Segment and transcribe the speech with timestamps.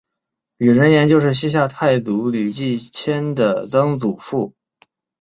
[0.57, 4.55] 李仁颜就是西夏太祖李继迁的曾祖父。